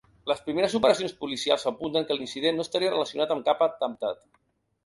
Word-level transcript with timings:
Les 0.29 0.39
primeres 0.45 0.71
operacions 0.79 1.13
policials 1.19 1.67
apunten 1.71 2.07
que 2.09 2.17
l’incident 2.19 2.57
no 2.61 2.65
estaria 2.69 2.93
relacionat 2.97 3.35
amb 3.37 3.47
cap 3.51 3.63
atemptat. 3.71 4.27